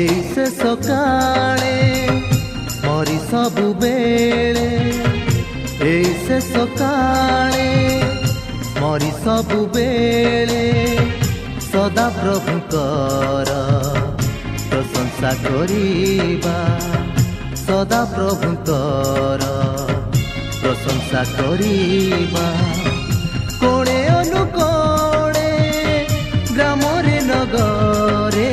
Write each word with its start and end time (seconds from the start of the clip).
ଏଇ 0.00 0.16
ସେ 0.32 0.44
ସକାଳେ 0.52 1.74
ମରି 2.84 3.18
ସବୁବେଳେ 3.30 4.68
ଏଇ 5.90 6.12
ସେ 6.24 6.38
ସକାଳେ 6.46 7.68
ମରି 8.80 9.10
ସବୁବେଳେ 9.24 10.64
ସଦା 11.68 12.06
ପ୍ରଭୁଙ୍କର 12.18 13.50
ପ୍ରଶଂସା 14.70 15.30
କରିବା 15.44 16.56
ସଦା 17.66 18.00
ପ୍ରଭୁଙ୍କର 18.14 19.44
ପ୍ରଶଂସା 20.60 21.22
କରିବା 21.32 22.46
କୋଣେ 23.62 23.98
ଅନୁକୋଣେ 24.18 25.48
ଗ୍ରାମରେ 26.52 27.16
ନଗରେ 27.30 28.50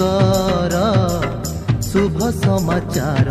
ଯୀଶୁଙ୍କର 0.00 0.76
ଶୁଭ 1.86 2.28
ସମାଚାର 2.34 3.28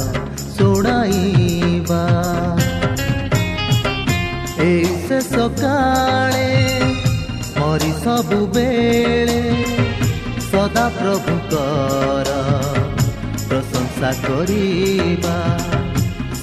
ଶୁଣାଇବା 0.47 2.01
ଏଇ 4.65 4.91
ସେ 5.05 5.19
ସକାଳେ 5.29 6.51
ମରି 7.57 7.91
ସବୁବେଳେ 8.03 9.39
ସଦା 10.49 10.85
ପ୍ରଭୁଙ୍କର 10.99 12.29
ପ୍ରଶଂସା 13.47 14.13
କରିବା 14.27 15.37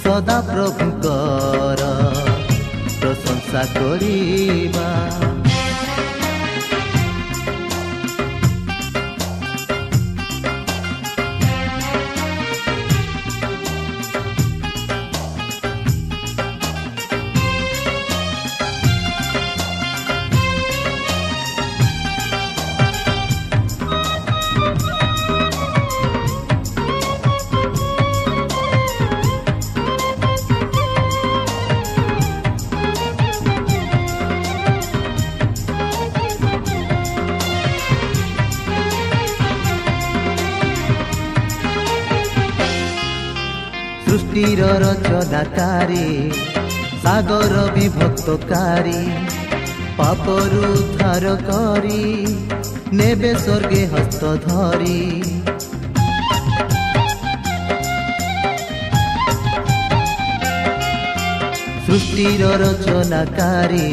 ସଦା 0.03 0.37
ପ୍ରଭୁଙ୍କର 0.51 1.81
ପ୍ରଶଂସା 2.99 3.63
କରିବା 3.79 4.87
রচদাতারি 44.81 46.09
সাগর 47.03 47.53
বিভক্তকারী 47.75 49.03
পাপরু 49.97 50.67
ধার 50.97 51.25
করি 51.49 52.05
নেবে 52.93 53.31
স্বর্গে 53.45 53.83
হস্ত 53.93 54.21
ধরি। 54.47 55.01
সৃষ্টির 61.85 62.41
রচনাকারী 62.63 63.89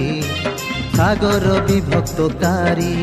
সাগর 0.97 1.45
বিভক্তকারী 1.69 2.97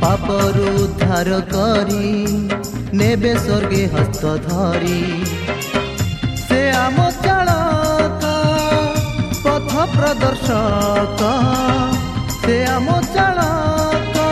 পাপরু 0.00 0.70
ধার 1.00 1.28
করি 1.54 2.08
নেবে 2.92 3.32
স্বর্গে 3.46 3.82
হস্ত 3.94 4.22
ধরি। 4.48 5.02
ପ୍ରଦର୍ଶକ 9.96 11.22
ସେ 12.40 12.56
ଆମ 12.72 12.88
ଚାଳକ 13.14 14.24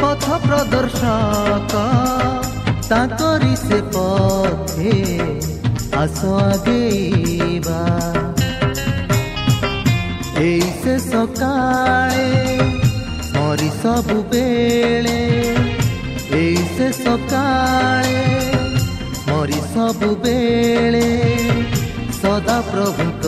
ପଥ 0.00 0.24
ପ୍ରଦର୍ଶକ 0.44 1.74
ତାଙ୍କରି 2.90 3.54
ସେ 3.60 3.78
ପଥେ 3.94 4.94
ଆସ 6.02 6.18
ଆଗେଇବା 6.44 7.80
ଏଇ 10.44 10.70
ସେ 10.80 10.94
ସକାଳେ 11.02 12.28
ମରି 13.34 13.70
ସବୁବେଳେ 13.82 15.18
ଏଇ 16.40 16.62
ସେ 16.76 16.88
ସକାଳେ 16.98 18.24
ମରି 19.28 19.60
ସବୁବେଳେ 19.74 21.06
ସଦା 22.18 22.58
ପ୍ରଭୁଙ୍କର 22.70 23.23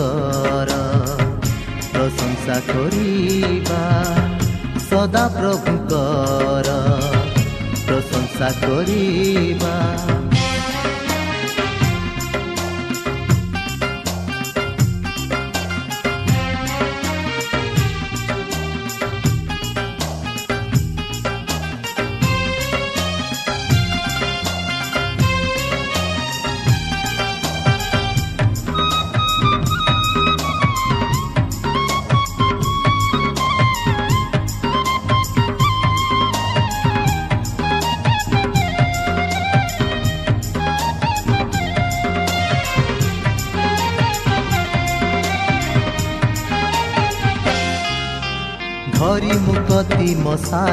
ପ୍ରଶଂସା 2.47 2.59
କରିବା 2.67 3.79
ସଦା 4.83 5.23
ପ୍ରଭୁଙ୍କର 5.35 6.69
ପ୍ରଶଂସା 7.83 8.51
କରିବା 8.61 9.75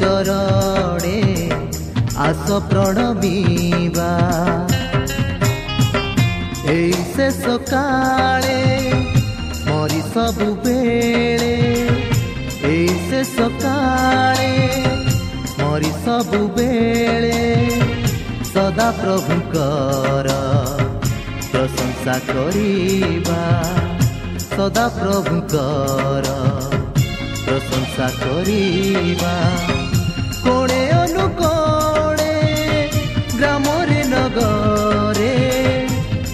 ଚରଣେ 0.00 1.18
ଆସ 2.26 2.46
ପ୍ରଣବିବା 2.70 4.12
ଏଇ 6.74 6.98
ଶେଷ 7.14 7.56
କାଳେ 7.70 8.60
ମରି 9.68 10.00
ସବୁବେଳେ 10.14 11.54
ଏଇ 12.72 12.88
ଶେଷ 13.08 13.36
କାଳେ 13.62 14.52
ମରି 15.60 15.92
ସବୁବେଳେ 16.04 17.40
ସଦା 18.52 18.88
ପ୍ରଭୁଙ୍କର 19.00 20.28
ପ୍ରଶଂସା 21.50 22.16
କରିବା। 22.30 23.42
ସଦା 24.50 24.86
ପ୍ରଭୁଙ୍କର 24.94 26.26
প্রশংসা 27.44 28.06
করিবা 28.22 29.34
କୋଣେ 30.47 30.81
ଅନୁକୋଣେ 31.01 32.31
ଗ୍ରାମରେ 33.35 34.01
ନଗରେ 34.13 35.33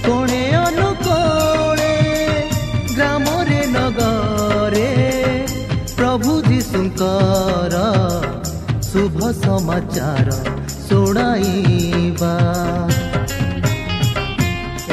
କୋଣେ 0.07 0.43
ଅନୁକୋଣେ 0.61 1.93
ଗ୍ରାମରେ 2.95 3.61
ନଗରେ 3.75 4.87
ପ୍ରଭୁ 5.97 6.31
ଯୀଶୁଙ୍କର 6.49 7.75
ଶୁଭ 8.89 9.19
ସମାଚାର 9.41 10.29
ଶୁଣାଇବା 10.85 12.35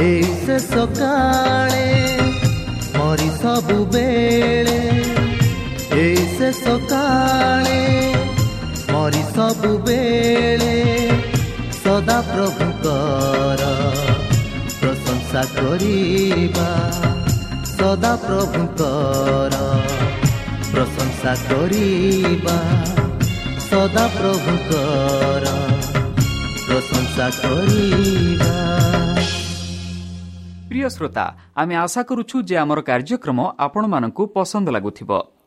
এই 0.00 0.22
ଶେଷ 0.42 0.82
କାଳେ 0.98 1.86
ମରି 2.96 3.28
ସବୁବେଳେ 3.38 4.80
এই 6.02 6.18
ଶେଷ 6.34 6.74
କାଳେ 6.90 7.80
ମରି 8.00 8.19
ସବୁବେଳେ 9.35 10.75
ସଦା 11.83 12.17
ପ୍ରଭୁଙ୍କର 12.21 13.61
ପ୍ରଶଂସା 14.81 15.41
କରିବା। 15.55 16.69
ସଦା 17.63 18.13
ପ୍ରଭୁଙ୍କର 18.15 19.55
ପ୍ରଶଂସା 20.71 21.31
କରିବା। 21.49 22.57
ସଦା 23.69 24.05
ପ୍ରଭୁଙ୍କର 24.15 25.45
ପ୍ରଶଂସା 26.67 27.25
କରିବା। 27.41 28.53
ପ୍ରିୟ 30.69 30.89
ଶ୍ରୋତା 30.89 31.25
ଆମେ 31.55 31.75
ଆଶା 31.75 32.01
କରୁଛୁ 32.03 32.37
ଯେ 32.43 32.55
ଆମର 32.57 32.79
କାର୍ଯ୍ୟକ୍ରମ 32.81 33.39
ଆପଣମାନଙ୍କୁ 33.57 34.23
ପସନ୍ଦ 34.35 34.67
ଲାଗୁଥିବ। 34.69 35.30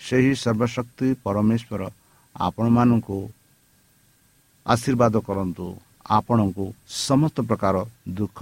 ସେହି 0.00 0.32
ସର୍ବଶକ୍ତି 0.34 1.08
ପରମେଶ୍ୱର 1.24 1.82
ଆପଣମାନଙ୍କୁ 2.36 3.18
ଆଶୀର୍ବାଦ 4.66 5.14
କରନ୍ତୁ। 5.28 5.66
ଆପଣଙ୍କୁ 6.18 6.64
ସମସ୍ତ 7.08 7.36
ପ୍ରକାର 7.48 7.76
ଦୁଃଖ 8.18 8.40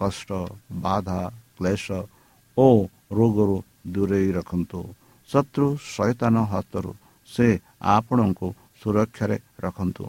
କଷ୍ଟ 0.00 0.30
ବାଧା 0.84 1.20
କ୍ଲେଶ 1.56 1.86
ଓ 2.56 2.66
ରୋଗରୁ 3.18 3.56
ଦୂରେଇ 3.94 4.28
ରଖନ୍ତୁ। 4.38 4.80
ଶତ୍ରୁ 5.28 5.66
ସୈତାନ 5.94 6.36
ହସ୍ତରୁ 6.52 6.92
ସେ 7.28 7.48
ଆପଣଙ୍କୁ 7.96 8.46
ସୁରକ୍ଷାରେ 8.80 9.36
ରଖନ୍ତୁ। 9.64 10.04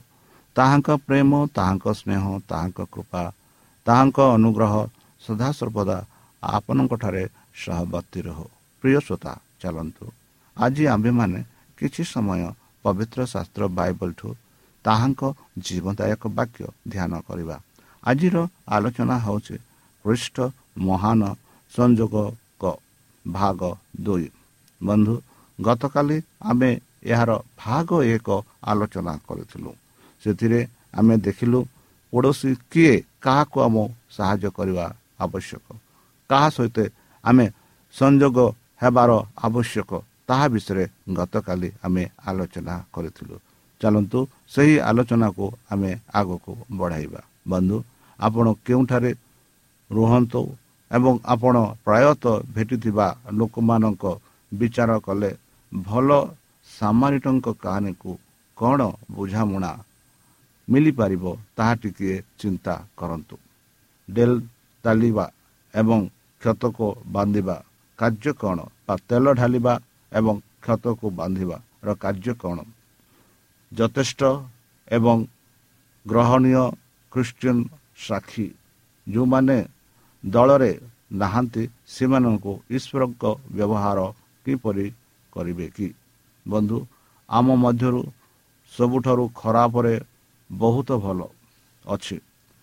ତାହାଙ୍କ 0.56 0.90
ପ୍ରେମ 1.08 1.32
ତାହାଙ୍କ 1.58 1.86
ସ୍ନେହ 2.00 2.24
ତାହାଙ୍କ 2.50 2.80
କୃପା 2.94 3.24
ତାହାଙ୍କ 3.86 4.20
ଅନୁଗ୍ରହ 4.38 4.74
ସଦାସର୍ବଦା 5.22 5.98
ଆପଣଙ୍କଠାରେ 6.44 7.24
ସହବର୍ତ୍ତୀ 7.64 8.20
ରହୁ। 8.28 8.46
ପ୍ରିୟ 8.84 8.98
ଶ୍ରୋତା 9.06 9.34
ଚାଲନ୍ତୁ। 9.62 10.06
ଆଜି 10.58 10.84
ଆମ୍ଭେମାନେ 10.88 11.40
କିଛି 11.78 12.04
ସମୟ 12.04 12.42
ପବିତ୍ର 12.86 13.20
ଶାସ୍ତ୍ର 13.34 13.64
ବାଇବଲଠୁ 13.78 14.30
ତାହାଙ୍କ 14.86 15.22
ଜୀବନଦାୟକ 15.66 16.24
ବାକ୍ୟ 16.38 16.64
ଧ୍ୟାନ 16.90 17.12
କରିବା। 17.28 17.56
ଆଜିର 18.04 18.38
ଆଲୋଚନା 18.68 19.16
ହେଉଛି 19.26 19.56
ଖ୍ରୀଷ୍ଟ 20.06 20.38
ମହାନ 20.78 21.22
ସଂଯୋଗକ 21.74 22.64
ଭାଗ 23.26 23.62
ଦୁଇ। 24.02 24.28
ବନ୍ଧୁ 24.82 25.16
ଗତକାଲି 25.60 26.18
ଆମେ 26.42 26.72
ଏହାର 27.04 27.32
ଭାଗ 27.58 27.90
ଏକ 28.16 28.28
ଆଲୋଚନା 28.64 29.14
କରିଥିଲୁ। 29.28 29.72
ସେଥିରେ 30.24 30.60
ଆମେ 30.94 31.16
ଦେଖିଲୁ 31.18 31.60
ପଡ଼ୋଶୀ 32.14 32.50
କିଏ 32.72 32.96
କାହାକୁ 33.22 33.58
ଆମ 33.62 33.76
ସାହାଯ୍ୟ 34.16 34.50
କରିବା 34.58 34.86
ଆବଶ୍ୟକ। 35.20 35.66
କାହା 36.30 36.48
ସହିତ 36.50 36.78
ଆମେ 37.24 37.46
ସଂଯୋଗ 37.96 38.38
ହେବାର 38.82 39.12
ଆବଶ୍ୟକ 39.38 39.92
ତାହା 40.32 40.48
ବିଷୟରେ 40.54 40.86
ଗତକାଲି 41.18 41.70
ଆମେ 41.84 42.04
ଆଲୋଚନା 42.30 42.76
କରିଥିଲୁ। 42.94 43.36
ଚାଲନ୍ତୁ 43.82 44.20
ସେହି 44.54 44.76
ଆଲୋଚନାକୁ 44.90 45.46
ଆମେ 45.74 45.92
ଆଗକୁ 46.20 46.52
ବଢ଼ାଇବା। 46.80 47.22
ବନ୍ଧୁ 47.52 47.78
ଆପଣ 48.20 48.46
କେଉଁଠାରେ 48.66 49.12
ରୁହନ୍ତୁ 49.90 50.42
ଏବଂ 50.92 51.14
ଆପଣ 51.34 51.56
ପ୍ରାୟତଃ 51.86 52.36
ଭେଟିଥିବା 52.56 53.08
ଲୋକମାନଙ୍କ 53.40 54.04
ବିଚାର 54.52 54.92
କଲେ 55.08 55.32
ଭଲ 55.72 56.10
ସାମାରିଟଙ୍କ 56.70 57.48
କାହାଣୀକୁ 57.64 58.12
କ'ଣ 58.58 58.80
ବୁଝାମଣା 59.16 59.72
ମିଳିପାରିବ 60.68 61.24
ତାହା 61.58 61.74
ଟିକିଏ 61.82 62.18
ଚିନ୍ତା 62.40 62.74
କରନ୍ତୁ। 63.00 63.36
ଡେଲ୍ 64.08 64.38
ତାଲିବା 64.84 65.26
ଏବଂ 65.74 66.00
କ୍ଷତକୁ 66.42 66.88
ବାନ୍ଧିବା 67.16 67.56
କାର୍ଯ୍ୟ 68.00 68.32
କ'ଣ? 68.42 68.60
ବା 68.86 68.94
ତେଲ 69.10 69.26
ଢାଲିବା 69.40 69.74
ଏବଂ 70.12 70.36
କ୍ଷତକୁ 70.64 71.06
ବାନ୍ଧିବାର 71.18 71.90
କାର୍ଯ୍ୟ 71.96 72.34
କ'ଣ? 72.42 72.58
ଯଥେଷ୍ଟ 73.72 74.22
ଏବଂ 74.88 75.18
ଗ୍ରହଣୀୟ 76.06 76.64
ଖ୍ରୀଷ୍ଟିଆନ 77.12 77.58
ସାକ୍ଷୀ 77.98 78.46
ଯେଉଁମାନେ 79.08 79.58
ଦଳରେ 80.24 80.72
ନାହାନ୍ତି 81.14 81.64
ସେମାନଙ୍କୁ 81.88 82.54
ଈଶ୍ୱରଙ୍କ 82.76 83.24
ବ୍ୟବହାର 83.56 84.00
କିପରି 84.46 84.86
କରିବେ 85.34 85.68
କି? 85.76 85.88
ବନ୍ଧୁ 86.46 86.78
ଆମ 87.30 87.48
ମଧ୍ୟରୁ 87.64 88.02
ସବୁଠାରୁ 88.72 89.24
ଖରାପରେ 89.36 89.96
ବହୁତ 90.50 90.90
ଭଲ 91.04 91.20
ଅଛି 91.86 92.18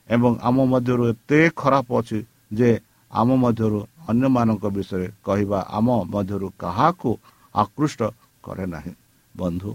ଏବଂ 0.09 0.33
ଆମ 0.49 0.57
ମଧ୍ୟରୁ 0.64 1.02
ଏତେ 1.12 1.40
ଖରାପ 1.57 1.88
ଅଛି 2.00 2.19
ଯେ 2.52 2.71
ଆମ 3.11 3.28
ମଧ୍ୟରୁ 3.37 3.81
ଅନ୍ୟମାନଙ୍କ 4.11 4.64
ବିଷୟରେ 4.76 5.07
କହିବା 5.25 5.59
ଆମ 5.76 5.87
ମଧ୍ୟରୁ 6.14 6.49
କାହାକୁ 6.61 7.11
ଆକୃଷ୍ଟ 7.55 8.00
କରେ 8.45 8.67
ନାହିଁ 8.67 8.93
ବନ୍ଧୁ 9.35 9.71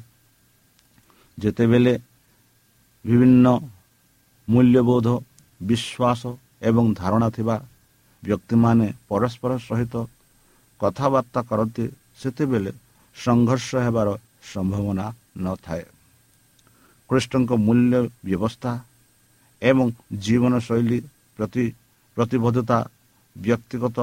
ଯେତେବେଳେ 1.37 1.93
ବିଭିନ୍ନ 3.05 3.47
ମୂଲ୍ୟବୋଧ 4.47 5.07
ବିଶ୍ୱାସ 5.61 6.21
ଏବଂ 6.69 6.85
ଧାରଣା 6.93 7.27
ଥିବା 7.35 7.55
ବ୍ୟକ୍ତିମାନେ 8.23 8.87
ପରସ୍ପର 9.09 9.51
ସହିତ 9.59 9.95
କଥାବାର୍ତ୍ତା 10.79 11.41
କରନ୍ତି 11.49 11.85
ସେତେବେଳେ 12.19 12.71
ସଂଘର୍ଷ 13.15 13.69
ହେବାର 13.85 14.09
ସମ୍ଭାବନା 14.43 15.05
ନଥାଏ 15.39 15.83
କୃଷ୍ଣଙ୍କ 17.09 17.51
ମୂଲ୍ୟ 17.67 17.95
ବ୍ୟବସ୍ଥା 18.25 18.71
ଏବଂ 19.61 19.87
ଜୀବନଶୈଳୀ 20.23 20.99
ପ୍ରତି 21.39 21.65
ପ୍ରତିବଦ୍ଧତା 22.17 22.79
ବ୍ୟକ୍ତିଗତ 23.35 23.97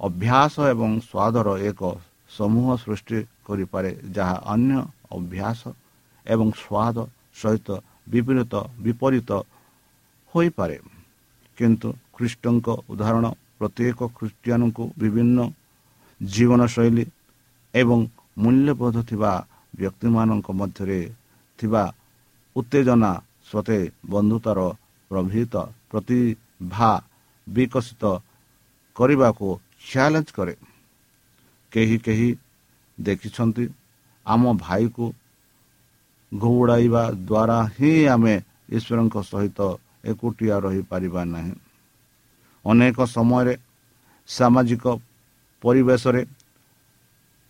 ଅଭ୍ୟାସ 0.00 0.54
ଏବଂ 0.72 0.90
ସ୍ୱାଦର 1.00 1.48
ଏକ 1.70 1.80
ସମୂହ 2.36 2.68
ସୃଷ୍ଟି 2.84 3.18
କରିପାରେ 3.46 3.90
ଯାହା 4.16 4.36
ଅନ୍ୟ 4.54 4.78
ଅଭ୍ୟାସ 5.16 5.60
ଏବଂ 6.26 6.48
ସ୍ୱାଦ 6.62 6.96
ସହିତ 7.40 7.68
ବିପରୀତ 8.12 8.54
ବିପରୀତ 8.84 9.30
ହୋଇପାରେ। 10.34 10.76
କିନ୍ତୁ 11.58 11.88
ଖ୍ରୀଷ୍ଟଙ୍କ 12.14 12.66
ଉଦାହରଣ 12.92 13.26
ପ୍ରତ୍ୟେକ 13.58 13.98
ଖ୍ରୀଷ୍ଟିଆନଙ୍କୁ 14.16 14.84
ବିଭିନ୍ନ 15.00 15.38
ଜୀବନଶୈଳୀ 16.20 17.04
ଏବଂ 17.74 17.98
ମୂଲ୍ୟବୋଧ 18.42 18.96
ଥିବା 19.10 19.32
ବ୍ୟକ୍ତିମାନଙ୍କ 19.78 20.48
ମଧ୍ୟରେ 20.60 21.00
ଥିବା 21.58 21.82
ଉତ୍ତେଜନା 22.56 23.12
ସତେ 23.50 23.78
ବନ୍ଧୁତାର 24.12 24.60
ପ୍ରଭୃତ 25.10 25.54
ପ୍ରତିଭା 25.90 26.92
ବିକଶିତ 27.46 28.02
କରିବାକୁ 28.96 29.48
ଚ୍ୟାଲେଞ୍ଜ 29.88 30.28
କରେ। 30.36 30.54
କେହି 31.72 31.96
କେହି 32.06 32.28
ଦେଖିଛନ୍ତି। 32.98 33.64
ଆମ 34.26 34.42
ଭାଇକୁ 34.64 35.04
ଘଉଡ଼ାଇବା 36.32 37.02
ଦ୍ୱାରା 37.28 37.58
ହିଁ 37.76 37.92
ଆମେ 38.14 38.34
ଈଶ୍ୱରଙ୍କ 38.76 39.16
ସହିତ 39.30 39.60
ଏକୁଟିଆ 40.10 40.56
ରହିପାରିବା 40.64 41.22
ନାହିଁ। 41.34 41.54
ଅନେକ 42.64 42.98
ସମୟରେ 43.16 43.54
ସାମାଜିକ 44.28 44.84
ପରିବେଶରେ 45.62 46.22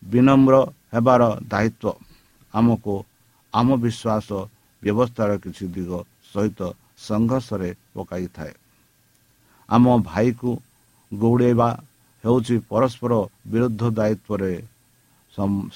ବିନମ୍ର 0.03 0.55
ହେବାର 0.93 1.23
ଦାୟିତ୍ୱ 1.51 1.99
ଆମକୁ 2.55 2.95
ଆମ 3.55 3.69
ବିଶ୍ୱାସ 3.85 4.29
ବ୍ୟବସ୍ଥାର 4.83 5.31
କିଛି 5.45 5.65
ଦିଗ 5.77 5.91
ସହିତ 6.33 6.61
ସଂଘର୍ଷରେ 6.99 7.71
ପକାଇଥାଏ। 7.95 8.53
ଆମ 9.69 9.85
ଭାଇକୁ 10.03 10.51
ଗୌଡ଼େଇବା 11.13 11.69
ହେଉଛି 12.23 12.55
ପରସ୍ପର 12.71 13.13
ବିରୁଦ୍ଧ 13.53 13.83
ଦାୟିତ୍ୱରେ 13.99 14.53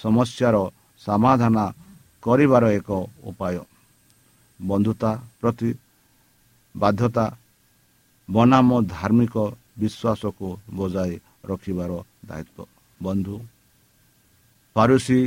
ସମସ୍ୟାର 0.03 0.57
ସମାଧାନ 1.07 1.57
କରିବାର 2.25 2.65
ଏକ 2.79 2.91
ଉପାୟ। 3.29 3.57
ବନ୍ଧୁତା 4.61 5.11
ପ୍ରତି 5.41 5.71
ବାଧ୍ୟତା 6.75 7.27
ବନାମ 8.29 8.69
ଧାର୍ମିକ 8.95 9.35
ବିଶ୍ୱାସକୁ 9.81 10.49
ବଜାୟ 10.79 11.13
ରଖିବାର 11.49 11.91
ଦାୟିତ୍ୱ। 12.29 12.71
ବନ୍ଧୁ 13.01 13.37
ପାରୁସି 14.77 15.21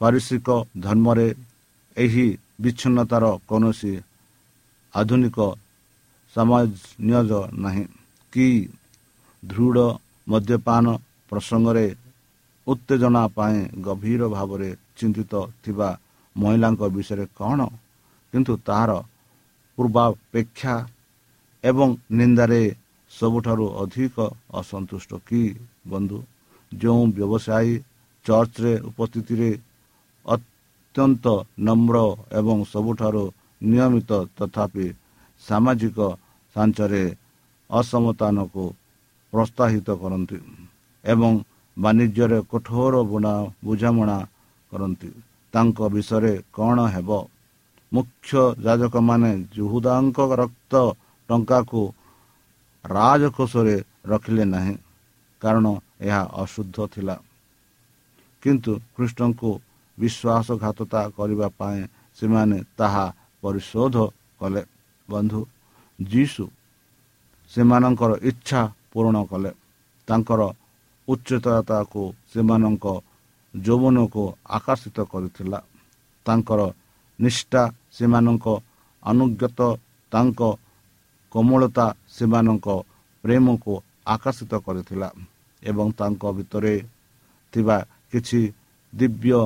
ପାରିଶିକ 0.00 0.48
ଧର୍ମରେ 0.84 1.28
ଏହି 1.96 2.26
ବିଚ୍ଛିନ୍ନତାର 2.62 3.24
କୌଣସି 3.48 3.92
ଆଧୁନିକ 4.94 5.38
ସମାଜ 6.36 7.30
ନାହିଁ। 7.64 7.84
କି 8.32 8.46
ଦୃଢ଼ 9.42 9.86
ମଦ୍ୟପାନ 10.26 10.84
ପ୍ରସଙ୍ଗରେ 11.28 11.86
ଉତ୍ତେଜନା 12.66 13.22
ପାଇଁ 13.36 13.58
ଗଭୀର 13.86 14.22
ଭାବରେ 14.28 14.70
ଚିନ୍ତିତ 14.98 15.32
ଥିବା 15.62 15.88
ମହିଳାଙ୍କ 16.36 16.82
ବିଷୟରେ 16.96 17.24
କ'ଣ? 17.38 17.60
କିନ୍ତୁ 18.32 18.52
ତାହାର 18.66 18.92
ପୂର୍ବାପେକ୍ଷା 19.78 20.74
ଏବଂ 21.64 21.88
ନିନ୍ଦାରେ 22.18 22.62
ସବୁଠାରୁ 23.10 23.66
ଅଧିକ 23.82 24.16
ଅସନ୍ତୁଷ୍ଟ 24.60 25.10
କି 25.28 25.42
ବନ୍ଧୁ? 25.88 26.18
ଯେଉଁ 26.72 27.02
ବ୍ୟବସାୟୀ 27.16 27.72
ଚର୍ଚ୍ଚରେ 28.26 28.72
ଉପସ୍ଥିତିରେ 28.90 29.50
ଅତ୍ୟନ୍ତ 30.26 31.24
ନମ୍ର 31.58 31.96
ଏବଂ 32.32 32.56
ସବୁଠାରୁ 32.72 33.24
ନିୟମିତ 33.62 34.10
ତଥାପି 34.36 34.86
ସାମାଜିକ 35.42 35.98
ସାଞ୍ଚରେ 36.56 37.04
ଅସମତାନକୁ 37.70 38.64
ପ୍ରୋତ୍ସାହିତ 39.36 39.88
କରନ୍ତି 40.02 40.38
ଏବଂ 41.04 41.32
ବାଣିଜ୍ୟରେ 41.76 42.38
କଠୋର 42.50 42.94
ବୁଣା 43.10 43.32
ବୁଝାମଣା 43.64 44.18
କରନ୍ତି। 44.72 45.10
ତାଙ୍କ 45.54 45.78
ବିଷୟରେ 45.94 46.32
କ'ଣ 46.56 46.78
ହେବ? 46.94 47.10
ମୁଖ୍ୟ 47.92 48.32
ଯାଜକମାନେ 48.64 49.32
ଜୁହୁଦାଙ୍କ 49.54 50.18
ରକ୍ତ 50.40 50.74
ଟଙ୍କାକୁ 51.28 51.82
ରାଜକୋଷରେ 52.84 53.76
ରଖିଲେ 54.06 54.44
ନାହିଁ 54.54 54.74
କାରଣ 55.42 55.66
ଏହା 56.00 56.22
ଅଶୁଦ୍ଧ 56.42 56.76
ଥିଲା। 56.94 57.16
କିନ୍ତୁ 58.42 58.72
କୃଷ୍ଣଙ୍କୁ 58.94 59.50
ବିଶ୍ୱାସଘାତତା 59.98 61.02
କରିବା 61.16 61.48
ପାଇଁ 61.58 61.80
ସେମାନେ 62.18 62.58
ତାହା 62.78 63.06
ପରିଶୋଧ 63.42 63.96
କଲେ। 64.40 64.62
ବନ୍ଧୁ 65.08 65.40
ଯୀଶୁ 65.98 66.44
ସେମାନଙ୍କର 67.50 68.12
ଇଚ୍ଛା 68.30 68.60
ପୂରଣ 68.96 69.16
କଲେ। 69.30 69.50
ତାଙ୍କର 70.08 70.40
ଉଚ୍ଚତାକୁ 71.08 72.02
ସେମାନଙ୍କ 72.32 72.86
ଯୌବନକୁ 73.54 74.22
ଆକର୍ଷିତ 74.56 74.98
କରିଥିଲା। 75.12 75.58
ତାଙ୍କର 76.26 76.60
ନିଷ୍ଠା 77.18 77.62
ସେମାନଙ୍କ 77.96 78.46
ଅନୁଜ୍ଞତ 79.02 79.60
ତାଙ୍କ 80.12 80.40
କୋମଳତା 81.32 81.86
ସେମାନଙ୍କ 82.16 82.66
ପ୍ରେମକୁ 83.24 83.72
ଆକର୍ଷିତ 84.14 84.52
କରିଥିଲା 84.66 85.08
ଏବଂ 85.62 85.86
ତାଙ୍କ 85.98 86.22
ଭିତରେ 86.36 86.74
ଥିବା 87.52 87.76
କିଛି 88.12 88.40
ଦିବ୍ୟ 88.92 89.40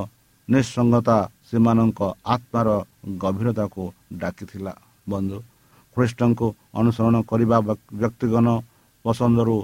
ନିଃସଙ୍ଗତା 0.48 1.18
ସେମାନଙ୍କ 1.48 2.00
ଆତ୍ମାର 2.34 2.68
ଗଭୀରତାକୁ 3.22 3.82
ଡାକିଥିଲା। 4.20 4.72
ବନ୍ଧୁ 5.10 5.38
ଖ୍ରୀଷ୍ଟଙ୍କୁ 5.96 6.46
ଅନୁସରଣ 6.78 7.16
କରିବା 7.30 7.58
ବ୍ୟକ୍ତିଗତ 8.00 8.48
ପସନ୍ଦରୁ 9.04 9.56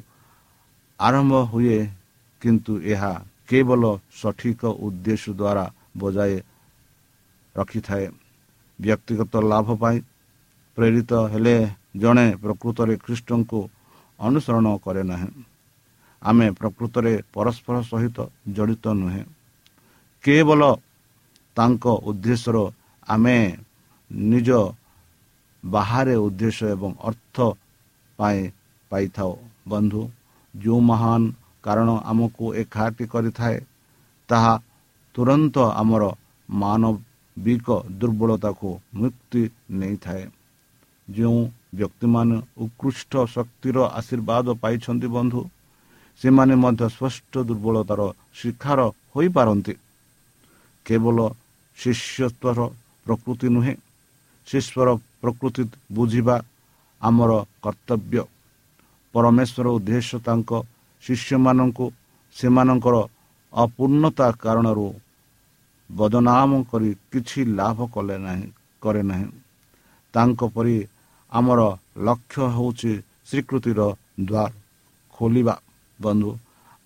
ଆରମ୍ଭ 1.00 1.34
ହୁଏ 1.52 1.78
କିନ୍ତୁ 2.42 2.72
ଏହା 2.86 3.12
କେବଳ 3.48 3.82
ସଠିକ 4.12 4.62
ଉଦ୍ଦେଶ୍ୟ 4.78 5.30
ଦ୍ୱାରା 5.32 5.64
ବଜାୟ 5.96 6.34
ରଖିଥାଏ 7.54 8.06
ବ୍ୟକ୍ତିଗତ 8.78 9.34
ଲାଭ 9.42 9.68
ପାଇଁ 9.76 9.98
ପ୍ରେରିତ 10.76 11.12
ହେଲେ 11.32 11.56
ଜଣେ 11.96 12.26
ପ୍ରକୃତରେ 12.42 12.94
ଖ୍ରୀଷ୍ଟଙ୍କୁ 13.04 13.60
ଅନୁସରଣ 14.18 14.66
କରେ 14.84 15.02
ନାହିଁ 15.02 15.30
ଆମେ 16.22 16.46
ପ୍ରକୃତରେ 16.58 17.12
ପରସ୍ପର 17.32 17.76
ସହିତ 17.82 18.18
ଜଡ଼ିତ 18.54 18.84
ନୁହେଁ 18.94 19.22
କେବଳ 20.24 20.62
ତାଙ୍କ 21.56 21.84
ଉଦ୍ଦେଶ୍ୟର 22.08 22.56
ଆମେ 23.06 23.36
ନିଜ 24.10 24.48
ବାହାରେ 25.64 26.14
ଉଦ୍ଦେଶ୍ୟ 26.16 26.64
ଏବଂ 26.74 26.90
ଅର୍ଥ 27.08 27.36
ପାଇଁ 28.18 28.40
ପାଇଥାଉ। 28.90 29.32
ବନ୍ଧୁ 29.68 30.02
ଯେଉଁ 30.54 30.80
ମହାନ 30.90 31.22
କାରଣ 31.64 31.88
ଆମକୁ 32.10 32.44
ଏକାଠି 32.62 33.04
କରିଥାଏ 33.12 33.56
ତାହା 34.28 34.54
ତୁରନ୍ତ 35.14 35.56
ଆମର 35.80 36.04
ମାନବିକ 36.48 37.68
ଦୁର୍ବଳତାକୁ 38.00 38.70
ମୁକ୍ତି 39.00 39.42
ନେଇଥାଏ। 39.80 40.24
ଯେଉଁ 41.08 41.40
ବ୍ୟକ୍ତିମାନେ 41.78 42.36
ଉତ୍କୃଷ୍ଟ 42.64 43.12
ଶକ୍ତିର 43.34 43.76
ଆଶୀର୍ବାଦ 43.98 44.46
ପାଇଛନ୍ତି 44.62 45.08
ବନ୍ଧୁ 45.16 45.40
ସେମାନେ 46.20 46.54
ମଧ୍ୟ 46.64 46.84
ସ୍ପଷ୍ଟ 46.96 47.32
ଦୁର୍ବଳତାର 47.48 48.00
ଶିକାର 48.38 48.78
ହୋଇପାରନ୍ତି। 49.14 49.74
କେବଳ 50.86 51.18
ଶିଷ୍ୟତ୍ୱର 51.78 52.60
ପ୍ରକୃତି 53.06 53.48
ନୁହେଁ 53.48 53.74
ଶିଶ୍ୱର 54.48 54.88
ପ୍ରକୃତି 55.22 55.62
ବୁଝିବା 55.96 56.36
ଆମର 57.00 57.32
କର୍ତ୍ତବ୍ୟ। 57.62 58.22
ପରମେଶ୍ୱର 59.16 59.66
ଉଦ୍ଦେଶ୍ୟ 59.76 60.18
ତାଙ୍କ 60.26 60.50
ଶିଷ୍ୟମାନଙ୍କୁ 61.02 61.86
ସେମାନଙ୍କର 62.36 62.96
ଅପୂର୍ଣ୍ଣତା 63.52 64.26
କାରଣରୁ 64.42 64.88
ବଦନାମ 65.90 66.50
କରି 66.70 66.90
କିଛି 67.12 67.40
ଲାଭ 67.58 67.78
କଲେ 67.94 68.16
ନାହିଁ 68.18 68.46
କରେ 68.82 69.02
ନାହିଁ। 69.02 69.28
ତାଙ୍କ 70.14 70.40
ପରି 70.54 70.76
ଆମର 71.32 71.60
ଲକ୍ଷ୍ୟ 72.06 72.42
ହେଉଛି 72.56 72.92
ସ୍ୱୀକୃତିର 73.28 73.80
ଦ୍ୱାର 74.28 74.50
ଖୋଲିବା। 75.14 75.54
ବନ୍ଧୁ 76.00 76.30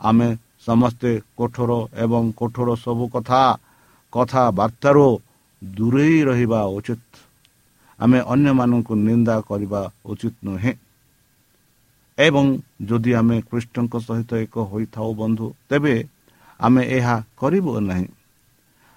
ଆମେ 0.01 0.29
ସମସ୍ତେ 0.67 1.11
କଠୋର 1.39 1.73
ଏବଂ 2.05 2.23
କଠୋର 2.41 2.69
ସବୁ 2.85 3.05
କଥା 3.15 3.43
କଥାବାର୍ତ୍ତାରୁ 4.13 5.07
ଦୂରେଇ 5.63 6.19
ରହିବା 6.29 6.61
ଉଚିତ। 6.77 7.03
ଆମେ 7.99 8.19
ଅନ୍ୟମାନଙ୍କୁ 8.33 8.93
ନିନ୍ଦା 9.09 9.37
କରିବା 9.49 9.83
ଉଚିତ 10.05 10.35
ନୁହେଁ। 10.45 10.73
ଏବଂ 12.21 12.47
ଯଦି 12.89 13.11
ଆମେ 13.21 13.37
କୃଷ୍ଣଙ୍କ 13.49 13.95
ସହିତ 14.07 14.31
ଏକ 14.45 14.55
ହୋଇଥାଉ 14.71 15.11
ବନ୍ଧୁ 15.21 15.47
ତେବେ 15.69 15.95
ଆମେ 16.61 16.83
ଏହା 16.97 17.17
କରିବୁ 17.41 17.73
ନାହିଁ। 17.81 18.07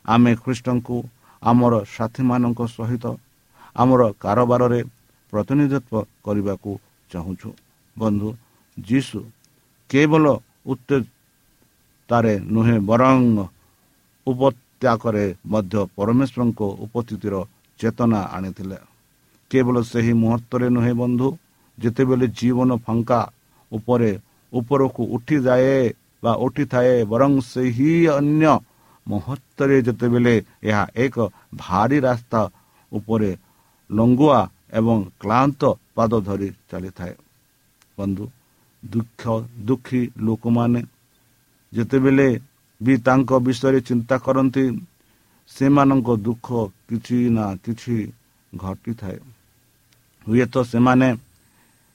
ଆମେ 0.05 0.31
ଖ୍ରୀଷ୍ଟଙ୍କୁ 0.43 0.97
ଆମର 1.41 1.73
ସାଥୀମାନଙ୍କ 1.95 2.61
ସହିତ 2.77 3.05
ଆମର 3.75 4.01
କାରବାରରେ 4.23 4.79
ପ୍ରତିନିଧିତ୍ୱ 5.33 6.07
କରିବାକୁ 6.25 6.71
ଚାହୁଁଛୁ। 7.11 7.49
ବନ୍ଧୁ 7.95 8.29
ଯୀଶୁ 8.77 9.19
କେବଳ 9.89 10.25
ଉତ୍ତେଜତାରେ 10.65 12.33
ନୁହେଁ 12.53 12.77
ବରଂ 12.89 13.19
ଉପତ୍ୟାକରେ 14.27 15.25
ମଧ୍ୟ 15.45 15.75
ପରମେଶ୍ୱରଙ୍କ 15.97 16.61
ଉପସ୍ଥିତିର 16.85 17.35
ଚେତନା 17.79 18.19
ଆଣିଥିଲେ। 18.35 18.77
କେବଳ 19.51 19.75
ସେହି 19.91 20.13
ମୁହୂର୍ତ୍ତରେ 20.21 20.67
ନୁହେଁ 20.75 20.93
ବନ୍ଧୁ 21.01 21.27
ଯେତେବେଳେ 21.77 22.27
ଜୀବନ 22.39 22.69
ଫଙ୍କା 22.85 23.21
ଉପରେ 23.71 24.11
ଉପରକୁ 24.53 25.01
ଉଠିଯାଏ 25.15 25.77
ବା 26.23 26.31
ଉଠିଥାଏ 26.45 26.95
ବରଂ 27.11 27.31
ସେହି 27.43 27.93
ଅନ୍ୟ 28.17 28.45
ମୁହୂର୍ତ୍ତରେ 29.07 29.77
ଯେତେବେଳେ 29.81 30.35
ଏହା 30.63 30.83
ଏକ 30.95 31.15
ଭାରି 31.55 31.97
ରାସ୍ତା 31.99 32.41
ଉପରେ 32.91 33.31
ଲଙ୍ଗୁଆ 33.89 34.39
ଏବଂ 34.73 34.97
କ୍ଳାନ୍ତ 35.21 35.61
ପାଦ 35.95 36.11
ଧରି 36.27 36.49
ଚାଲିଥାଏ। 36.71 37.13
ବନ୍ଧୁ 37.97 38.25
ଦୁଃଖ 38.83 39.21
ଦୁଃଖୀ 39.67 40.01
ଲୋକମାନେ 40.17 40.81
ଯେତେବେଳେ 41.73 42.27
ବି 42.81 42.93
ତାଙ୍କ 43.07 43.31
ବିଷୟରେ 43.45 43.79
ଚିନ୍ତା 43.81 44.15
କରନ୍ତି 44.25 44.65
ସେମାନଙ୍କ 45.51 46.09
ଦୁଃଖ 46.27 46.47
କିଛି 46.89 47.17
ନା 47.35 47.45
କିଛି 47.63 47.95
ଘଟିଥାଏ। 48.53 49.19
ହୁଏତ 50.27 50.55
ସେମାନେ 50.63 51.09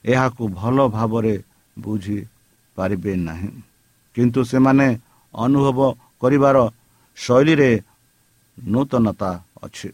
ଏହାକୁ 0.04 0.42
ଭଲ 0.60 0.76
ଭାବରେ 0.88 1.34
ବୁଝିପାରିବେ 1.76 3.12
ନାହିଁ। 3.16 3.50
କିନ୍ତୁ 4.16 4.40
ସେମାନେ 4.44 4.88
ଅନୁଭବ 5.34 5.78
କରିବାର 6.20 6.56
ଶୈଳୀରେ 7.18 7.70
ନୂତନତା 8.58 9.30
ଅଛି। 9.64 9.90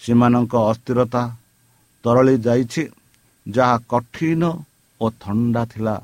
ସେମାନଙ୍କ 0.00 0.54
ଅସ୍ଥିରତା 0.70 1.22
ତରଳି 2.04 2.34
ଯାଇଛି। 2.38 2.82
ଯାହା 3.46 3.76
କଠିନ 3.90 4.42
ଓ 5.00 5.06
ଥଣ୍ଡା 5.20 5.62
ଥିଲା 5.64 5.96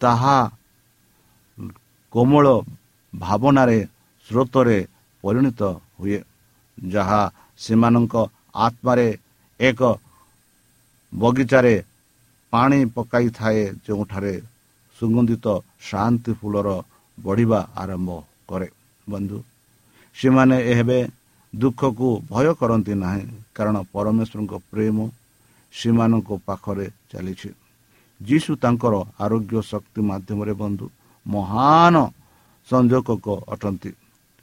ତାହା 0.00 0.36
କୋମଳ 2.12 2.46
ଭାବନାରେ 3.12 3.78
ସ୍ରୋତରେ 4.28 4.78
ପରିଣତ 5.24 5.60
ହୁଏ 5.98 6.18
ଯାହା 6.78 7.22
ସେମାନଙ୍କ 7.58 8.14
ଆତ୍ମାରେ 8.56 9.08
ଏକ 9.60 9.80
ବଗିଚାରେ 11.12 11.74
ପାଣି 12.54 12.78
ପକାଇଥାଏ 12.96 13.62
ଯେଉଁଠାରେ 13.84 14.34
ସୁଗନ୍ଧିତ 14.96 15.46
ଶାନ୍ତି 15.88 16.32
ଫୁଲର 16.40 16.68
ବଢ଼ିବା 17.18 17.60
ଆରମ୍ଭ 17.82 18.10
କରେ। 18.48 18.68
ବନ୍ଧୁ 19.06 19.38
ସେମାନେ 20.16 20.56
ଏବେ 20.74 20.98
ଦୁଃଖକୁ 21.52 22.08
ଭୟ 22.30 22.46
କରନ୍ତି 22.60 22.94
ନାହିଁ 23.04 23.24
କାରଣ 23.56 23.76
ପରମେଶ୍ୱରଙ୍କ 23.94 24.52
ପ୍ରେମ 24.70 24.96
ସେମାନଙ୍କ 25.74 26.30
ପାଖରେ 26.46 26.86
ଚାଲିଛି। 27.10 27.50
ଯୀଶୁ 28.20 28.50
ତାଙ୍କର 28.62 28.94
ଆରୋଗ୍ୟ 29.24 29.54
ଶକ୍ତି 29.70 30.00
ମାଧ୍ୟମରେ 30.10 30.54
ବନ୍ଧୁ 30.62 30.86
ମହାନ 31.26 31.94
ସଂଯୋଗକ 32.68 33.26
ଅଟନ୍ତି। 33.54 33.90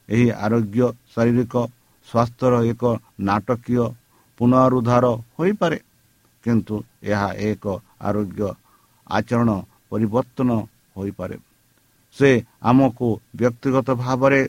ଏହି 0.10 0.28
ଆରୋଗ୍ୟ 0.46 0.80
ଶାରୀରିକ 1.14 1.54
ସ୍ୱାସ୍ଥ୍ୟର 2.08 2.54
ଏକ 2.72 2.84
ନାଟକୀୟ 3.28 3.84
ପୁନରୁଦ୍ଧାର 4.40 5.06
ହୋଇପାରେ 5.36 5.78
କିନ୍ତୁ 6.44 6.76
ଏହା 7.12 7.30
ଏକ 7.50 7.66
ଆରୋଗ୍ୟ 8.08 8.42
ଆଚରଣ 9.08 9.50
ପରିବର୍ତ୍ତନ 9.92 10.50
ହୋଇପାରେ। 10.98 11.36
ସେ 12.16 12.30
ଆମକୁ 12.62 13.08
ବ୍ୟକ୍ତିଗତ 13.40 13.90
ଭାବରେ 14.04 14.42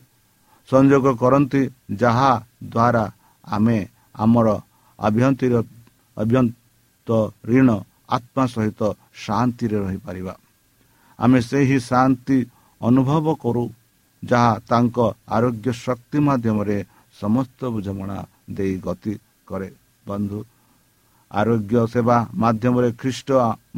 ସଂଯୋଗ 0.69 1.07
କରନ୍ତି 1.23 1.63
ଯାହା 2.03 2.33
ଦ୍ୱାରା 2.65 3.05
ଆମେ 3.47 3.79
ଆମର 4.15 4.49
ଆଭ୍ୟନ୍ତର 4.99 5.55
ଆଭ୍ୟନ୍ତରୀଣ 6.17 7.69
ଆତ୍ମା 8.17 8.45
ସହିତ 8.55 8.81
ଶାନ୍ତିରେ 9.25 9.77
ରହିପାରିବା। 9.85 10.35
ଆମେ 11.19 11.39
ସେହି 11.51 11.79
ଶାନ୍ତି 11.91 12.39
ଅନୁଭବ 12.81 13.27
କରୁ 13.43 13.65
ଯାହା 14.23 14.53
ତାଙ୍କ 14.71 14.97
ଆରୋଗ୍ୟ 15.37 15.69
ଶକ୍ତି 15.85 16.19
ମାଧ୍ୟମରେ 16.27 16.79
ସମସ୍ତ 17.21 17.61
ବୁଝାମଣା 17.75 18.19
ଦେଇ 18.57 18.75
ଗତି 18.87 19.15
କରେ। 19.49 19.69
ବନ୍ଧୁ 20.07 20.39
ଆରୋଗ୍ୟ 21.33 21.75
ସେବା 21.93 22.17
ମାଧ୍ୟମରେ 22.43 22.89
ଖ୍ରୀଷ୍ଟ 23.01 23.29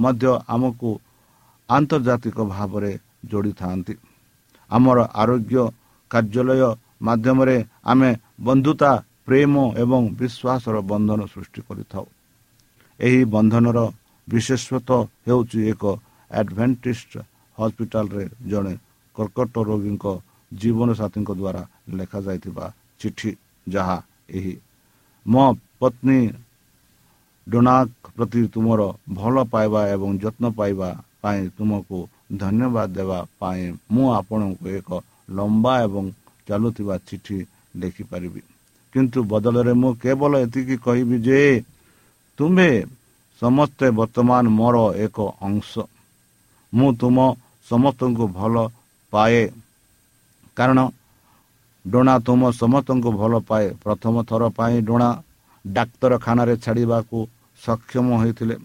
ମଧ୍ୟ 0.02 0.32
ଆମକୁ 0.54 0.90
ଆନ୍ତର୍ଜାତିକ 1.68 2.36
ଭାବରେ 2.54 2.92
ଯୋଡ଼ିଥାନ୍ତି। 3.30 3.94
ଆମର 4.70 4.98
ଆରୋଗ୍ୟ 5.22 5.56
କାର୍ଯ୍ୟାଳୟ 6.10 6.62
ମାଧ୍ୟମରେ 7.06 7.56
ଆମେ 7.90 8.10
ବନ୍ଧୁତା 8.46 8.90
ପ୍ରେମ 9.26 9.54
ଏବଂ 9.82 10.02
ବିଶ୍ୱାସର 10.20 10.76
ବନ୍ଧନ 10.90 11.20
ସୃଷ୍ଟି 11.32 11.60
କରିଥାଉ। 11.68 12.06
ଏହି 13.00 13.20
ବନ୍ଧନର 13.34 13.78
ବିଶେଷତ୍ୱ 14.28 15.08
ହେଉଛି 15.26 15.58
ଏକ 15.72 15.82
ଆଡ଼ଭେଣ୍ଟିଷ୍ଟ 16.30 17.12
ହସ୍ପିଟାଲରେ 17.58 18.24
ଜଣେ 18.50 18.74
କର୍କଟ 19.16 19.54
ରୋଗୀଙ୍କ 19.70 20.04
ଜୀବନସାଥୀଙ୍କ 20.52 21.30
ଦ୍ୱାରା 21.40 21.62
ଲେଖାଯାଇଥିବା 21.98 22.66
ଚିଠି 23.00 23.30
ଯାହା 23.66 23.98
ଏହି 24.38 24.54
ମୋ 25.26 25.44
ପତ୍ନୀ 25.80 26.18
ଡୋନାକ 27.48 27.88
ପ୍ରତି 28.16 28.40
ତୁମର 28.48 28.80
ଭଲ 29.12 29.44
ପାଇବା 29.44 29.80
ଏବଂ 29.88 30.10
ଯତ୍ନ 30.18 30.44
ପାଇବା 30.50 30.88
ପାଇଁ 31.22 31.48
ତୁମକୁ 31.58 31.98
ଧନ୍ୟବାଦ 32.36 32.88
ଦେବା 32.96 33.18
ପାଇଁ 33.38 33.62
ମୁଁ 33.92 34.06
ଆପଣଙ୍କୁ 34.12 34.66
ଏକ 34.68 34.88
ଲମ୍ବା 35.30 35.74
ଏବଂ 35.82 36.04
ଚାଲୁଥିବା 36.48 36.94
ଚିଠି 37.08 37.38
ଲେଖିପାରିବି। 37.76 38.40
କିନ୍ତୁ 38.94 39.18
ବଦଳରେ 39.22 39.72
ମୁଁ 39.72 39.90
କେବଳ 39.94 40.32
ଏତିକି 40.38 40.76
କହିବି 40.76 41.16
ଯେ 41.20 41.40
ତୁମ୍ଭେ 42.38 42.70
ସମସ୍ତେ 43.42 43.86
ବର୍ତ୍ତମାନ 43.90 44.44
ମୋର 44.48 44.76
ଏକ 44.96 45.18
ଅଂଶ। 45.42 45.70
ମୁଁ 46.72 46.88
ତୁମ 47.00 47.16
ସମସ୍ତଙ୍କୁ 47.68 48.24
ଭଲ 48.28 48.54
ପାଏ। 49.12 49.42
କାରଣ 50.56 50.78
ଡୋଣା 51.86 52.14
ତୁମ 52.18 52.42
ସମସ୍ତଙ୍କୁ 52.52 53.10
ଭଲ 53.12 53.32
ପାଏ। 53.48 53.66
ପ୍ରଥମ 53.84 54.14
ଥର 54.22 54.42
ପାଇଁ 54.48 54.76
ଡୋଣା 54.82 55.08
ଡାକ୍ତରଖାନାରେ 55.66 56.54
ଛାଡ଼ିବାକୁ 56.56 57.18
ସକ୍ଷମ 57.64 58.06
ହୋଇଥିଲେ। 58.20 58.56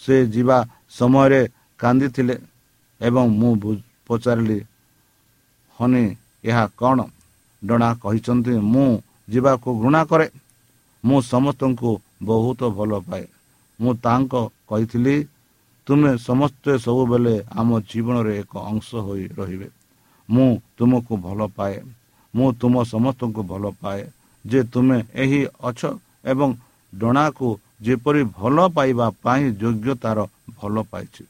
ସେ 0.00 0.14
ଯିବା 0.26 0.58
ସମୟରେ 0.90 1.42
କାନ୍ଦିଥିଲେ 1.80 2.34
ଏବଂ 3.00 3.24
ମୁଁ 3.40 3.52
ପଚାରିଲି 4.06 4.58
ହନି 5.78 6.04
ଏହା 6.44 6.64
କ'ଣ? 6.80 6.98
ଡଣା 7.62 7.88
କହିଛନ୍ତି 8.02 8.54
ମୁଁ 8.72 8.88
ଯିବାକୁ 9.30 9.68
ଘୃଣା 9.82 10.02
କରେ। 10.10 10.26
ମୁଁ 11.04 11.18
ସମସ୍ତଙ୍କୁ 11.32 11.90
ବହୁତ 12.22 12.60
ଭଲ 12.76 12.92
ପାଏ। 13.08 13.24
ମୁଁ 13.78 13.92
ତାଙ୍କ 14.04 14.32
କହିଥିଲି 14.68 15.16
ତୁମେ 15.86 16.10
ସମସ୍ତେ 16.18 16.72
ସବୁବେଳେ 16.78 17.34
ଆମ 17.58 17.68
ଜୀବନରେ 17.90 18.32
ଏକ 18.42 18.52
ଅଂଶ 18.70 18.88
ହୋଇ 19.06 19.24
ରହିବେ। 19.38 19.68
ମୁଁ 20.28 20.48
ତୁମକୁ 20.76 21.12
ଭଲ 21.16 21.40
ପାଏ। 21.56 21.76
ମୁଁ 22.34 22.48
ତୁମ 22.60 22.74
ସମସ୍ତଙ୍କୁ 22.84 23.42
ଭଲ 23.50 23.64
ପାଏ। 23.82 24.02
ଯେ 24.44 24.60
ତୁମେ 24.72 24.98
ଏହି 25.14 25.40
ଅଛ 25.64 25.80
ଏବଂ 26.24 26.48
ଡଣାକୁ 26.92 27.48
ଯେପରି 27.80 28.22
ଭଲ 28.38 28.56
ପାଇବା 28.76 29.06
ପାଇଁ 29.24 29.44
ଯୋଗ୍ୟତାର 29.60 30.18
ଭଲ 30.58 30.76
ପାଇଛି। 30.92 31.24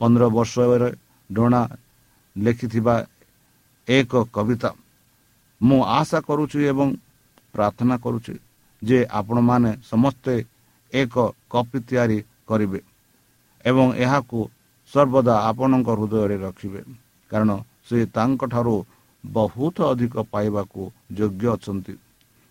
ପନ୍ଦର 0.00 0.24
ବର୍ଷରେ 0.36 0.90
ଡଣା 1.30 1.62
ଲେଖିଥିବା 2.36 2.94
ଏକ 3.88 4.12
କବିତା 4.34 4.70
ମୁଁ 5.60 5.80
ଆଶା 5.98 6.18
କରୁଛି 6.28 6.58
ଏବଂ 6.72 6.88
ପ୍ରାର୍ଥନା 7.54 7.94
କରୁଛି 8.04 8.34
ଯେ 8.82 8.98
ଆପଣମାନେ 9.20 9.70
ସମସ୍ତେ 9.90 10.34
ଏକ 10.92 11.14
କପି 11.52 11.78
ତିଆରି 11.88 12.18
କରିବେ 12.48 12.80
ଏବଂ 13.64 13.86
ଏହାକୁ 14.04 14.38
ସର୍ବଦା 14.92 15.34
ଆପଣଙ୍କ 15.48 15.88
ହୃଦୟରେ 15.98 16.36
ରଖିବେ। 16.46 16.80
କାରଣ 17.30 17.50
ସେ 17.88 17.96
ତାଙ୍କଠାରୁ 18.16 18.74
ବହୁତ 19.24 19.76
ଅଧିକ 19.92 20.14
ପାଇବାକୁ 20.32 20.80
ଯୋଗ୍ୟ 21.18 21.46
ଅଛନ୍ତି। 21.56 21.94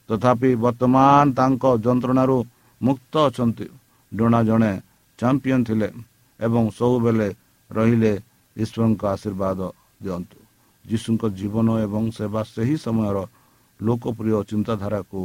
ତଥାପି 0.10 0.49
ବର୍ତ୍ତମାନ 0.63 1.25
ତାଙ୍କ 1.39 1.63
ଯନ୍ତ୍ରଣାରୁ 1.86 2.38
ମୁକ୍ତ 2.86 3.13
ଅଛନ୍ତି। 3.28 3.67
ଡୋଣା 4.12 4.39
ଜଣେ 4.50 4.72
ଚାମ୍ପିୟନ 5.19 5.60
ଥିଲେ 5.67 5.89
ଏବଂ 6.39 6.63
ସବୁବେଳେ 6.78 7.30
ରହିଲେ 7.69 8.13
ଈଶ୍ୱରଙ୍କ 8.56 9.02
ଆଶୀର୍ବାଦ 9.13 9.60
ଦିଅନ୍ତୁ। 10.04 10.38
ଯୀଶୁଙ୍କ 10.86 11.24
ଜୀବନ 11.39 11.67
ଏବଂ 11.86 12.04
ସେବା 12.17 12.41
ସେହି 12.54 12.76
ସମୟର 12.86 13.17
ଲୋକପ୍ରିୟ 13.80 14.39
ଚିନ୍ତାଧାରାକୁ 14.52 15.19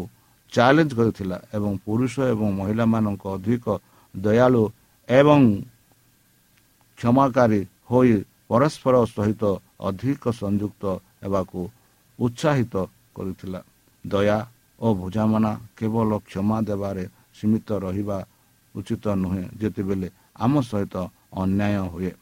ଚ୍ୟାଲେଞ୍ଜ 0.53 0.93
କରିଥିଲା 0.99 1.39
ଏବଂ 1.57 1.73
ପୁରୁଷ 1.85 2.15
ଏବଂ 2.33 2.49
ମହିଳାମାନଙ୍କ 2.59 3.25
ଅଧିକ 3.37 3.65
ଦୟାଳୁ 4.15 4.63
ଏବଂ 5.09 5.41
କ୍ଷମାକାରୀ 6.99 7.61
ହୋଇ 7.91 8.15
ପରସ୍ପର 8.51 8.95
ସହିତ 9.15 9.43
ଅଧିକ 9.89 10.23
ସଂଯୁକ୍ତ 10.43 10.85
ହେବାକୁ 11.23 11.61
ଉତ୍ସାହିତ 12.19 12.75
କରିଥିଲା। 13.17 13.61
ଦୟା 14.05 14.39
ଓ 14.79 14.87
ବୁଝାମଣା 15.01 15.53
କେବଳ 15.79 16.11
କ୍ଷମା 16.29 16.59
ଦେବାରେ 16.69 17.05
ସୀମିତ 17.39 17.69
ରହିବା 17.85 18.19
ଉଚିତ 18.75 19.05
ନୁହେଁ। 19.23 19.45
ଯେତେବେଳେ 19.61 20.09
ଆମ 20.45 20.53
ସହିତ 20.71 20.95
ଅନ୍ୟାୟ 21.43 21.85
ହୁଏ 21.93 22.13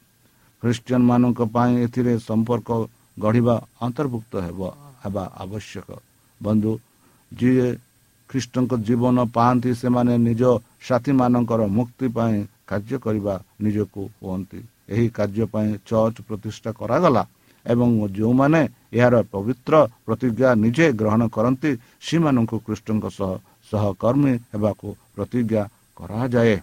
ଖ୍ରୀଷ୍ଟିଆନ 0.63 1.01
ମାନଙ୍କ 1.09 1.39
ପାଇଁ 1.55 1.71
ଏଥିରେ 1.85 2.13
ସମ୍ପର୍କ 2.29 2.69
ଗଢ଼ିବା 3.17 3.55
ଅନ୍ତର୍ଭୁକ୍ତ 3.85 4.33
ହେବ 4.45 4.61
ହେବା 5.03 5.23
ଆବଶ୍ୟକ। 5.43 5.87
ବନ୍ଧୁ 6.41 6.71
ଯିଏ 7.31 7.67
ଖ୍ରୀଷ୍ଟଙ୍କ 8.29 8.71
ଜୀବନ 8.87 9.17
ପାଆନ୍ତି 9.35 9.71
ସେମାନେ 9.81 10.13
ନିଜ 10.27 10.41
ସାଥୀମାନଙ୍କର 10.87 11.61
ମୁକ୍ତି 11.77 12.07
ପାଇଁ 12.15 12.37
କାର୍ଯ୍ୟ 12.69 12.97
କରିବା 13.05 13.35
ନିଜକୁ 13.63 14.01
ହୁଅନ୍ତି 14.19 14.59
ଏହି 14.93 15.07
କାର୍ଯ୍ୟ 15.17 15.45
ପାଇଁ 15.53 15.69
ଚର୍ଚ୍ଚ 15.89 16.17
ପ୍ରତିଷ୍ଠା 16.27 16.71
କରାଗଲା 16.79 17.23
ଏବଂ 17.65 17.87
ଯେଉଁମାନେ 18.15 18.61
ଏହାର 18.97 19.15
ପବିତ୍ର 19.33 19.73
ପ୍ରତିଜ୍ଞା 20.05 20.49
ନିଜେ 20.63 20.85
ଗ୍ରହଣ 20.99 21.21
କରନ୍ତି 21.35 21.71
ସେମାନଙ୍କୁ 22.07 22.57
ଖ୍ରୀଷ୍ଟଙ୍କ 22.65 23.05
ସହ 23.17 23.31
ସହକର୍ମୀ 23.69 24.33
ହେବାକୁ 24.51 24.87
ପ୍ରତିଜ୍ଞା 25.17 25.63
କରାଯାଏ। 25.97 26.55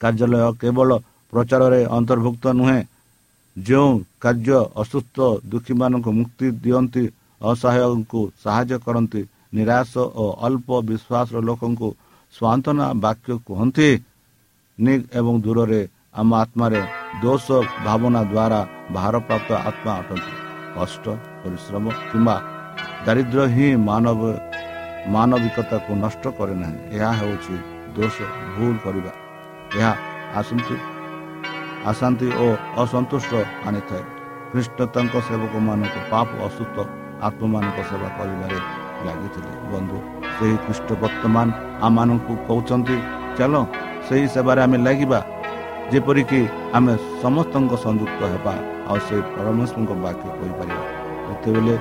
କାର୍ଯ୍ୟାଳୟ 0.00 0.52
କେବଳ 0.60 0.90
ପ୍ରଚାରରେ 1.32 1.80
ଅନ୍ତର୍ଭୁକ୍ତ 1.96 2.44
ନୁହେଁ 2.58 2.80
ଯେଉଁ 3.56 3.90
କାର୍ଯ୍ୟ 4.22 4.58
ଅସୁସ୍ଥ 4.82 5.16
ଦୁଃଖୀମାନଙ୍କୁ 5.50 6.10
ମୁକ୍ତି 6.18 6.46
ଦିଅନ୍ତି 6.64 7.04
ଅସହାୟଙ୍କୁ 7.50 8.20
ସାହାଯ୍ୟ 8.42 8.76
କରନ୍ତି 8.86 9.20
ନିରାଶ 9.56 9.92
ଓ 10.22 10.24
ଅଳ୍ପ 10.46 10.68
ବିଶ୍ୱାସର 10.88 11.36
ଲୋକଙ୍କୁ 11.48 11.88
ସ୍ୱାନ୍ତନା 12.34 12.86
ବାକ୍ୟ 13.04 13.32
କୁହନ୍ତି 13.46 13.88
ଏବଂ 15.18 15.34
ଦୂରରେ 15.44 15.82
ଆମ 16.20 16.30
ଆତ୍ମାରେ 16.42 16.80
ଦୋଷ 17.22 17.46
ଭାବନା 17.86 18.20
ଦ୍ୱାରା 18.32 18.60
ଭାରପ୍ରାପ୍ତ 18.96 19.50
ଆତ୍ମା 19.68 19.92
ଅଟନ୍ତି। 20.00 20.32
କଷ୍ଟ 20.76 21.04
ପରିଶ୍ରମ 21.42 21.84
କିମ୍ବା 22.10 22.36
ଦାରିଦ୍ର୍ୟ 23.06 23.44
ହିଁ 23.54 23.68
ମାନବ 23.88 24.20
ମାନବିକତାକୁ 25.14 25.90
ନଷ୍ଟ 26.04 26.24
କରେ 26.38 26.54
ନାହିଁ 26.62 26.78
ଏହା 26.94 27.10
ହେଉଛି 27.20 27.54
ଦୋଷ 27.96 28.16
ଭୁଲ 28.54 28.74
କରିବା। 28.84 29.12
ଏହା 29.78 29.92
ଆସନ୍ତି 30.40 30.76
ଆଶାନ୍ତି 31.90 32.26
ଓ 32.44 32.46
ଅସନ୍ତୁଷ୍ଟ 32.82 33.32
ଆଣିଥାଏ। 33.68 34.04
ଖ୍ରୀଷ୍ଟ 34.50 34.78
ତାଙ୍କ 34.94 35.14
ସେବକମାନଙ୍କୁ 35.28 36.00
ପାପ 36.12 36.28
ଅସୁସ୍ଥ 36.46 36.76
ଆତ୍ମମାନଙ୍କ 37.26 37.78
ସେବା 37.90 38.08
କରିବାରେ 38.18 38.58
ଲାଗିଥିଲେ। 39.06 39.52
ବନ୍ଧୁ 39.72 39.98
ସେହି 40.36 40.56
ଖ୍ରୀଷ୍ଟ 40.64 40.88
ବର୍ତ୍ତମାନ 41.02 41.46
ଆମମାନଙ୍କୁ 41.86 42.32
କହୁଛନ୍ତି 42.48 42.96
ଚାଲ 43.38 43.54
ସେହି 44.06 44.26
ସେବାରେ 44.34 44.60
ଆମେ 44.66 44.78
ଲାଗିବା। 44.86 45.20
ଯେପରିକି 45.92 46.40
ଆମେ 46.76 46.92
ସମସ୍ତଙ୍କ 47.22 47.72
ସଂଯୁକ୍ତ 47.86 48.20
ହେବା 48.32 48.54
ଆଉ 48.88 48.98
ସେହି 49.06 49.22
ପରମେଶ୍ୱରଙ୍କ 49.34 49.90
ବାକ୍ୟ 50.04 50.26
କହିପାରିବା। 50.38 50.84
ଯେତେବେଳେ 51.28 51.74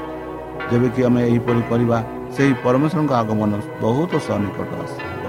ଯେବେକି 0.70 1.02
ଆମେ 1.08 1.22
ଏହିପରି 1.30 1.62
କରିବା 1.72 1.98
ସେହି 2.36 2.54
ପରମେଶ୍ୱରଙ୍କ 2.64 3.12
ଆଗମନ 3.22 3.52
ବହୁତ 3.84 4.12
ସନ୍ନିକଟ 4.28 4.72
ଆସିବ। 4.84 5.24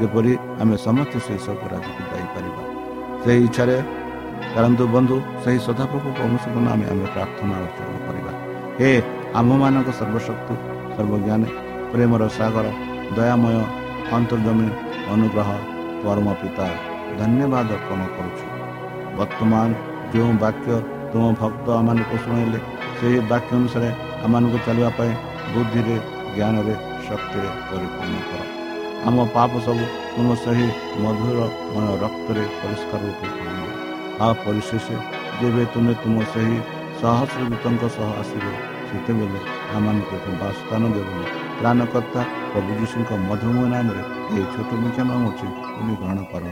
ଯେପରି 0.00 0.32
ଆମେ 0.62 0.74
ସମସ୍ତେ 0.86 1.18
ସେହି 1.26 1.40
ସବୁ 1.46 1.64
ଯାଇପାରିବା। 2.10 2.62
ସେହି 3.22 3.40
ଇଚ୍ଛାରେ 3.48 3.76
କରନ୍ତୁ 4.54 4.84
ବନ୍ଧୁ 4.94 5.16
ସେହି 5.42 5.58
ସଦାପ୍ରଭୁ 5.66 6.08
ପରମେଶ୍ୱରଙ୍କ 6.18 6.58
ନାମେ 6.68 6.84
ଆମେ 6.92 7.06
ପ୍ରାର୍ଥନା 7.14 7.54
ଉଚ୍ଚାରଣ 7.66 7.96
କରିବା। 8.06 8.32
ହେ 8.78 8.90
ଆମ୍ଭମାନଙ୍କ 9.38 9.88
ସର୍ବଶକ୍ତି 10.00 10.54
ସର୍ବଜ୍ଞାନୀ 10.94 11.48
ପ୍ରେମର 11.92 12.22
ସାଗର 12.38 12.66
ଦୟାମୟ 13.16 13.56
ଅନ୍ତର୍ଜମୀ 14.16 14.66
ଅନୁଗ୍ରହ 15.14 15.48
ପରମ 16.02 16.26
ପିତା 16.40 16.66
ଧନ୍ୟବାଦ 17.20 17.68
ଅର୍ପଣ 17.76 18.00
କରୁଛୁ। 18.16 18.46
ବର୍ତ୍ତମାନ 19.18 19.68
ଯେଉଁ 20.12 20.32
ବାକ୍ୟ 20.44 20.68
ତୁମ 21.10 21.24
ଭକ୍ତ 21.40 21.66
ଆମମାନଙ୍କୁ 21.80 22.16
ଶୁଣାଇଲେ 22.24 22.58
ସେହି 22.98 23.18
ବାକ୍ୟ 23.30 23.50
ଅନୁସାରେ 23.58 23.88
ଆମମାନଙ୍କୁ 24.24 24.58
ଚାଲିବା 24.66 24.90
ପାଇଁ 24.98 25.12
ବୁଦ୍ଧିରେ 25.52 25.96
ଜ୍ଞାନରେ 26.34 26.74
ଶକ୍ତିରେ 27.06 27.50
ପରିପୂର୍ଣ୍ଣ 27.68 28.16
କର। 28.28 28.40
ଆମ 29.06 29.16
ପାପ 29.34 29.52
ସବୁ 29.66 29.84
ତୁମ 30.14 30.28
ସେହି 30.44 30.66
ମଧୁରମୟ 31.02 31.86
ରକ୍ତରେ 32.02 32.42
ପରିଷ୍କାର 32.60 33.02
ରୂପେ 33.06 33.28
ଆଉ 34.22 34.32
ପରିଶେଷ 34.44 34.86
ଯେବେ 35.40 35.62
ତୁମେ 35.72 35.92
ତୁମ 36.02 36.16
ସେହି 36.32 36.58
ସହସ୍ର 37.00 37.40
ଦୂତଙ୍କ 37.50 37.82
ସହ 37.96 38.08
ଆସିବେ 38.22 38.52
ସେତେବେଳେ 38.88 39.40
ଆମମାନଙ୍କୁ 39.76 40.14
ଏକ 40.18 40.26
ବାସ୍ଥାନ 40.42 40.82
ଦେବ 40.94 41.08
ତ୍ରାଣକର୍ତ୍ତା 41.58 42.20
ପ୍ରଭୁ 42.52 42.72
ଯୀଶୁଙ୍କ 42.80 43.10
ମଧୁମୟ 43.28 43.66
ନାମରେ 43.74 44.02
ଏହି 44.32 44.44
ଛୋଟ 44.54 44.70
ବିଜ୍ଞାନ 44.82 45.10
ଅଛି 45.28 45.46
ବୋଲି 45.74 45.94
ଗ୍ରହଣ 46.00 46.18
କର 46.32 46.44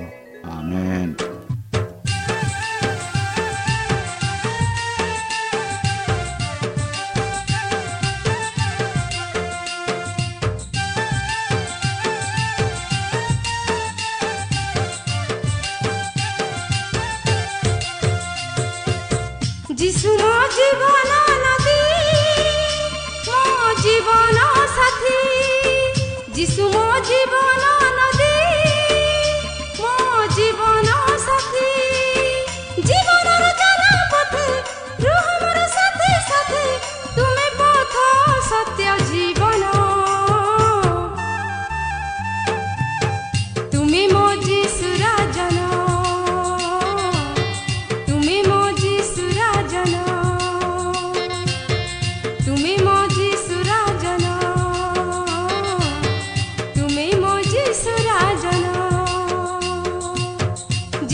ଆମେନ୍। 0.56 1.38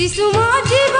जिस 0.04 0.93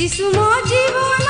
जिसमो 0.00 0.44
जीवन 0.68 1.29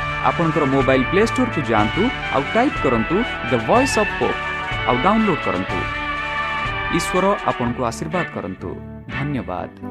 ଆପଣଙ୍କର 0.29 0.65
ମୋବାଇଲ୍ 0.75 1.05
ପ୍ଲେ 1.11 1.23
ଷ୍ଟୋରକୁ 1.31 1.61
ଯାଆନ୍ତୁ 1.71 2.01
ଆଉ 2.35 2.41
ଟାଇପ୍ 2.55 2.77
କରନ୍ତୁ 2.83 3.15
ଦ 3.51 3.53
ଭଏସ୍ 3.67 3.95
ଅଫ୍ 4.01 4.13
ପୋପ୍ 4.19 4.39
ଆଉ 4.89 4.95
ଡାଉନଲୋଡ୍ 5.05 5.41
କରନ୍ତୁ। 5.45 5.77
ଈଶ୍ୱର 6.97 7.25
ଆପଣଙ୍କୁ 7.51 7.81
ଆଶୀର୍ବାଦ 7.89 8.25
କରନ୍ତୁ। 8.35 8.69
ଧନ୍ୟବାଦ। 9.15 9.90